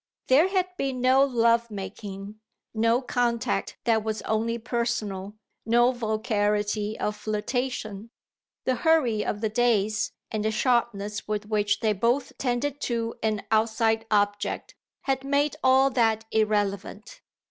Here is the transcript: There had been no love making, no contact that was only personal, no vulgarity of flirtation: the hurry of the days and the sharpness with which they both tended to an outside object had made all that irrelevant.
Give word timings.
There 0.29 0.47
had 0.47 0.67
been 0.77 0.99
no 0.99 1.23
love 1.23 1.69
making, 1.69 2.39
no 2.73 3.03
contact 3.03 3.77
that 3.83 4.03
was 4.03 4.23
only 4.23 4.57
personal, 4.57 5.35
no 5.63 5.91
vulgarity 5.91 6.97
of 6.99 7.15
flirtation: 7.15 8.09
the 8.65 8.77
hurry 8.77 9.23
of 9.23 9.41
the 9.41 9.49
days 9.49 10.11
and 10.31 10.43
the 10.43 10.49
sharpness 10.49 11.27
with 11.27 11.45
which 11.45 11.81
they 11.81 11.93
both 11.93 12.35
tended 12.39 12.81
to 12.81 13.13
an 13.21 13.43
outside 13.51 14.07
object 14.09 14.73
had 15.01 15.23
made 15.23 15.55
all 15.63 15.91
that 15.91 16.25
irrelevant. 16.31 17.21